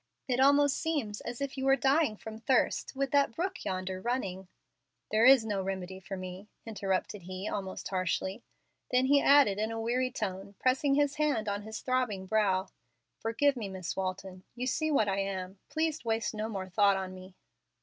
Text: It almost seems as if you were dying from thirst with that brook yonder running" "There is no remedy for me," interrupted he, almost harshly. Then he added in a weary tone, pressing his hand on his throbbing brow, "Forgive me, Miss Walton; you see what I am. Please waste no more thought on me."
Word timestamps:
It 0.27 0.39
almost 0.39 0.77
seems 0.77 1.21
as 1.21 1.41
if 1.41 1.59
you 1.59 1.65
were 1.65 1.75
dying 1.75 2.17
from 2.17 2.39
thirst 2.39 2.95
with 2.95 3.11
that 3.11 3.35
brook 3.35 3.63
yonder 3.63 4.01
running" 4.01 4.47
"There 5.11 5.25
is 5.25 5.45
no 5.45 5.61
remedy 5.61 5.99
for 5.99 6.17
me," 6.17 6.49
interrupted 6.65 7.21
he, 7.21 7.47
almost 7.47 7.89
harshly. 7.89 8.41
Then 8.89 9.05
he 9.05 9.21
added 9.21 9.59
in 9.59 9.71
a 9.71 9.79
weary 9.79 10.09
tone, 10.09 10.55
pressing 10.57 10.95
his 10.95 11.17
hand 11.17 11.47
on 11.47 11.61
his 11.61 11.81
throbbing 11.81 12.25
brow, 12.25 12.69
"Forgive 13.19 13.55
me, 13.55 13.69
Miss 13.69 13.95
Walton; 13.95 14.43
you 14.55 14.65
see 14.65 14.89
what 14.89 15.07
I 15.07 15.19
am. 15.19 15.59
Please 15.69 16.03
waste 16.03 16.33
no 16.33 16.49
more 16.49 16.67
thought 16.67 16.97
on 16.97 17.13
me." 17.13 17.35